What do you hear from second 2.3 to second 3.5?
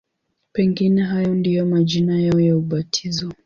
ya ubatizo.